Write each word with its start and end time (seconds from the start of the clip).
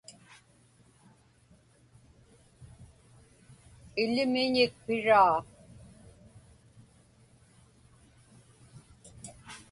Ilimiñik 4.01 4.73
piraa. 4.85 5.35